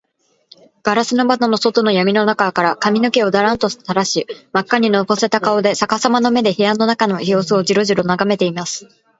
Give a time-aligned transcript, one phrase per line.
[0.81, 8.87] ガラス窓の外のやみの中から、髪かみの毛をダランと下にたらし、まっかにのぼせた顔で、さかさまの目で、部屋の中のようすをジロジロとながめています。